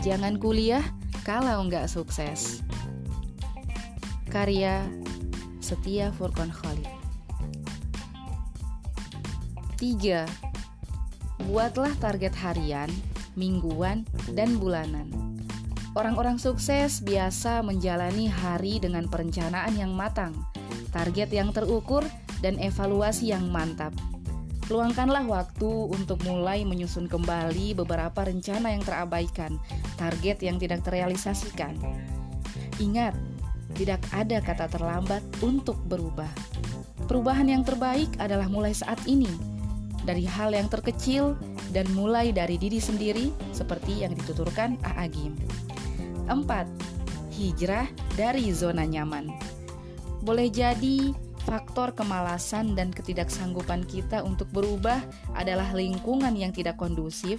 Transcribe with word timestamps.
Jangan 0.00 0.40
kuliah 0.40 0.80
kalau 1.28 1.60
nggak 1.68 1.84
sukses. 1.84 2.64
Karya 4.32 4.88
Setia 5.60 6.08
Furqan 6.16 6.48
Khalid 6.48 6.88
3. 9.76 10.24
Buatlah 11.52 11.92
target 12.00 12.32
harian, 12.40 12.88
mingguan, 13.36 14.08
dan 14.32 14.56
bulanan. 14.56 15.12
Orang-orang 15.92 16.40
sukses 16.40 17.04
biasa 17.04 17.60
menjalani 17.60 18.32
hari 18.32 18.80
dengan 18.80 19.04
perencanaan 19.04 19.76
yang 19.76 19.92
matang, 19.92 20.32
target 20.96 21.28
yang 21.28 21.52
terukur, 21.52 22.08
dan 22.40 22.56
evaluasi 22.56 23.36
yang 23.36 23.52
mantap. 23.52 23.92
Luangkanlah 24.70 25.26
waktu 25.26 25.66
untuk 25.90 26.22
mulai 26.22 26.62
menyusun 26.62 27.10
kembali 27.10 27.74
beberapa 27.74 28.22
rencana 28.22 28.70
yang 28.70 28.86
terabaikan, 28.86 29.58
target 29.98 30.46
yang 30.46 30.62
tidak 30.62 30.86
terrealisasikan. 30.86 31.74
Ingat, 32.78 33.18
tidak 33.74 33.98
ada 34.14 34.38
kata 34.38 34.70
terlambat 34.70 35.26
untuk 35.42 35.74
berubah. 35.90 36.30
Perubahan 37.10 37.50
yang 37.50 37.66
terbaik 37.66 38.14
adalah 38.22 38.46
mulai 38.46 38.70
saat 38.70 39.02
ini 39.10 39.30
dari 40.06 40.22
hal 40.22 40.54
yang 40.54 40.70
terkecil 40.70 41.34
dan 41.74 41.90
mulai 41.90 42.30
dari 42.30 42.54
diri 42.54 42.78
sendiri 42.78 43.34
seperti 43.50 44.06
yang 44.06 44.14
dituturkan 44.14 44.78
Aagim. 44.86 45.34
4. 46.30 46.46
Hijrah 47.34 47.90
dari 48.14 48.54
zona 48.54 48.86
nyaman. 48.86 49.34
Boleh 50.22 50.46
jadi 50.46 51.10
faktor 51.70 51.94
kemalasan 51.94 52.74
dan 52.74 52.90
ketidaksanggupan 52.90 53.86
kita 53.86 54.26
untuk 54.26 54.50
berubah 54.50 54.98
adalah 55.38 55.70
lingkungan 55.70 56.34
yang 56.34 56.50
tidak 56.50 56.74
kondusif, 56.74 57.38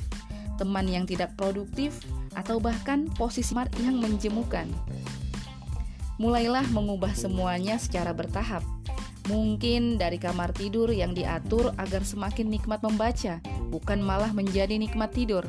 teman 0.55 0.87
yang 0.87 1.03
tidak 1.03 1.35
produktif, 1.35 1.99
atau 2.31 2.55
bahkan 2.63 3.11
posisi 3.19 3.51
yang 3.83 3.99
menjemukan. 3.99 4.71
Mulailah 6.15 6.63
mengubah 6.71 7.11
semuanya 7.11 7.75
secara 7.75 8.15
bertahap 8.15 8.63
Mungkin 9.27 9.99
dari 9.99 10.15
kamar 10.15 10.55
tidur 10.55 10.87
yang 10.95 11.11
diatur 11.11 11.75
agar 11.75 11.99
semakin 11.99 12.47
nikmat 12.47 12.79
membaca, 12.79 13.43
bukan 13.67 13.99
malah 13.99 14.31
menjadi 14.31 14.79
nikmat 14.79 15.11
tidur. 15.11 15.43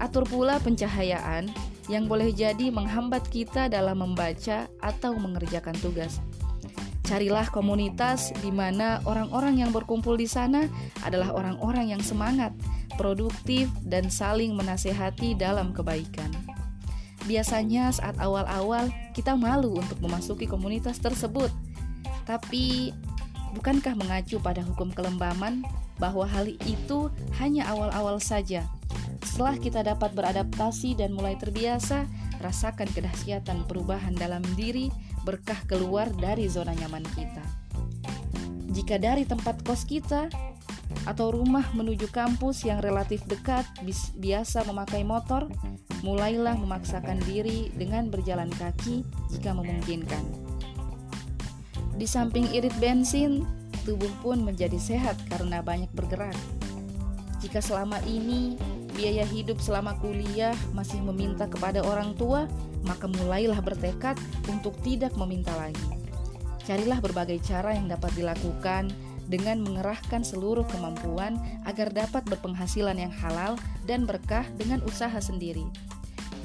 Atur 0.00 0.24
pula 0.24 0.56
pencahayaan 0.64 1.52
yang 1.92 2.08
boleh 2.08 2.32
jadi 2.32 2.72
menghambat 2.72 3.28
kita 3.28 3.68
dalam 3.68 4.00
membaca 4.00 4.64
atau 4.80 5.12
mengerjakan 5.12 5.76
tugas. 5.84 6.24
Carilah 7.06 7.46
komunitas 7.54 8.34
di 8.42 8.50
mana 8.50 8.98
orang-orang 9.06 9.62
yang 9.62 9.70
berkumpul 9.70 10.18
di 10.18 10.26
sana 10.26 10.66
adalah 11.06 11.30
orang-orang 11.30 11.94
yang 11.94 12.02
semangat, 12.02 12.50
produktif, 12.98 13.70
dan 13.86 14.10
saling 14.10 14.58
menasehati 14.58 15.38
dalam 15.38 15.70
kebaikan. 15.70 16.34
Biasanya, 17.30 17.94
saat 17.94 18.18
awal-awal 18.18 18.90
kita 19.14 19.38
malu 19.38 19.78
untuk 19.78 20.02
memasuki 20.02 20.50
komunitas 20.50 20.98
tersebut 20.98 21.50
tapi 22.26 22.90
bukankah 23.54 23.94
mengacu 23.94 24.42
pada 24.42 24.60
hukum 24.60 24.90
kelembaman 24.90 25.62
bahwa 25.96 26.26
hal 26.26 26.50
itu 26.66 27.08
hanya 27.38 27.70
awal-awal 27.70 28.18
saja? 28.18 28.66
Setelah 29.22 29.56
kita 29.56 29.80
dapat 29.86 30.12
beradaptasi 30.12 30.98
dan 30.98 31.14
mulai 31.14 31.38
terbiasa, 31.38 32.04
rasakan 32.42 32.90
kedahsyatan 32.90 33.64
perubahan 33.64 34.12
dalam 34.12 34.42
diri 34.58 34.90
berkah 35.26 35.58
keluar 35.66 36.06
dari 36.14 36.46
zona 36.46 36.70
nyaman 36.78 37.02
kita. 37.18 37.42
Jika 38.70 39.02
dari 39.02 39.26
tempat 39.26 39.66
kos 39.66 39.82
kita 39.82 40.30
atau 41.02 41.34
rumah 41.34 41.66
menuju 41.74 42.06
kampus 42.14 42.62
yang 42.62 42.78
relatif 42.78 43.26
dekat 43.26 43.66
biasa 44.22 44.62
memakai 44.70 45.02
motor, 45.02 45.50
mulailah 46.06 46.54
memaksakan 46.54 47.18
diri 47.26 47.74
dengan 47.74 48.06
berjalan 48.06 48.46
kaki 48.54 49.02
jika 49.34 49.50
memungkinkan. 49.50 50.22
Di 51.98 52.06
samping 52.06 52.46
irit 52.54 52.76
bensin, 52.78 53.42
tubuh 53.82 54.10
pun 54.22 54.46
menjadi 54.46 54.78
sehat 54.78 55.18
karena 55.26 55.58
banyak 55.58 55.90
bergerak. 55.90 56.36
Jika 57.42 57.58
selama 57.58 57.98
ini 58.06 58.54
biaya 58.96 59.28
hidup 59.28 59.60
selama 59.60 59.94
kuliah 60.00 60.56
masih 60.72 60.98
meminta 61.04 61.44
kepada 61.44 61.84
orang 61.84 62.16
tua, 62.16 62.48
maka 62.82 63.04
mulailah 63.06 63.60
bertekad 63.60 64.16
untuk 64.48 64.72
tidak 64.80 65.12
meminta 65.20 65.52
lagi. 65.54 65.84
Carilah 66.66 66.98
berbagai 66.98 67.38
cara 67.46 67.76
yang 67.76 67.86
dapat 67.86 68.10
dilakukan 68.18 68.90
dengan 69.30 69.62
mengerahkan 69.62 70.22
seluruh 70.22 70.66
kemampuan 70.66 71.38
agar 71.66 71.90
dapat 71.94 72.26
berpenghasilan 72.26 72.98
yang 72.98 73.12
halal 73.22 73.54
dan 73.86 74.02
berkah 74.06 74.46
dengan 74.58 74.82
usaha 74.82 75.18
sendiri. 75.18 75.66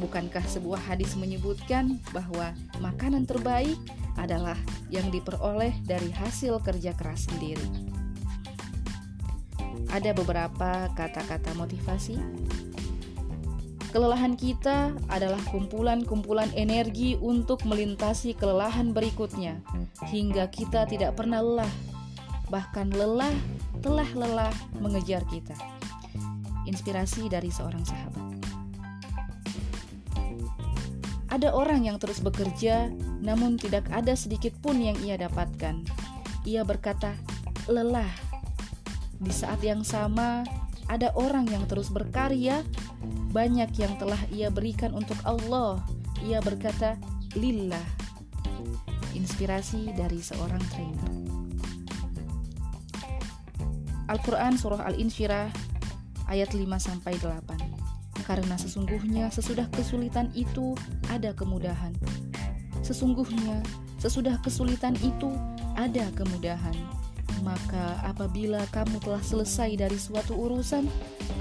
Bukankah 0.01 0.41
sebuah 0.45 0.81
hadis 0.89 1.13
menyebutkan 1.13 2.01
bahwa 2.09 2.53
makanan 2.81 3.29
terbaik 3.29 3.77
adalah 4.17 4.57
yang 4.89 5.07
diperoleh 5.13 5.73
dari 5.85 6.09
hasil 6.09 6.57
kerja 6.65 6.97
keras 6.97 7.29
sendiri. 7.29 7.90
Ada 9.91 10.15
beberapa 10.15 10.87
kata-kata 10.95 11.51
motivasi. 11.59 12.15
Kelelahan 13.91 14.39
kita 14.39 14.95
adalah 15.11 15.43
kumpulan-kumpulan 15.51 16.47
energi 16.55 17.19
untuk 17.19 17.67
melintasi 17.67 18.39
kelelahan 18.39 18.95
berikutnya, 18.95 19.59
hingga 20.07 20.47
kita 20.47 20.87
tidak 20.87 21.19
pernah 21.19 21.43
lelah. 21.43 21.73
Bahkan 22.47 22.95
lelah 22.95 23.35
telah 23.83 24.07
lelah 24.15 24.55
mengejar 24.79 25.27
kita. 25.27 25.59
Inspirasi 26.63 27.27
dari 27.27 27.51
seorang 27.51 27.83
sahabat. 27.83 28.27
Ada 31.27 31.51
orang 31.51 31.83
yang 31.83 31.99
terus 31.99 32.23
bekerja, 32.23 32.87
namun 33.19 33.59
tidak 33.59 33.91
ada 33.91 34.15
sedikit 34.15 34.55
pun 34.63 34.79
yang 34.79 34.95
ia 35.03 35.19
dapatkan. 35.19 35.83
Ia 36.47 36.63
berkata, 36.63 37.11
"Lelah." 37.67 38.30
Di 39.21 39.29
saat 39.29 39.61
yang 39.61 39.85
sama, 39.85 40.41
ada 40.89 41.13
orang 41.13 41.45
yang 41.45 41.69
terus 41.69 41.93
berkarya, 41.93 42.65
banyak 43.29 43.69
yang 43.77 43.93
telah 44.01 44.17
ia 44.33 44.49
berikan 44.49 44.97
untuk 44.97 45.15
Allah. 45.21 45.77
Ia 46.25 46.41
berkata, 46.41 46.97
"Lillah." 47.37 47.85
Inspirasi 49.13 49.93
dari 49.93 50.17
seorang 50.19 50.61
trainer. 50.73 51.11
Al-Quran 54.09 54.59
Surah 54.59 54.83
Al-Insyirah 54.89 55.47
ayat 56.27 56.51
5 56.51 56.81
sampai 56.81 57.15
8 57.21 57.55
karena 58.27 58.55
sesungguhnya 58.59 59.31
sesudah 59.31 59.67
kesulitan 59.71 60.31
itu 60.35 60.75
ada 61.07 61.31
kemudahan. 61.31 61.91
Sesungguhnya 62.83 63.63
sesudah 64.01 64.39
kesulitan 64.43 64.97
itu 64.99 65.31
ada 65.77 66.07
kemudahan. 66.15 67.00
Maka 67.41 67.99
apabila 68.05 68.61
kamu 68.69 69.01
telah 69.01 69.21
selesai 69.21 69.73
dari 69.73 69.97
suatu 69.97 70.37
urusan, 70.37 70.85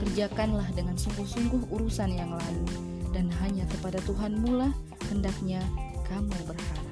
kerjakanlah 0.01 0.67
dengan 0.73 0.97
sungguh-sungguh 0.97 1.69
urusan 1.69 2.11
yang 2.17 2.33
lain 2.33 2.65
dan 3.13 3.29
hanya 3.45 3.69
kepada 3.69 4.01
Tuhanmu 4.09 4.51
lah 4.57 4.73
hendaknya 5.13 5.61
kamu 6.09 6.33
berharap. 6.49 6.90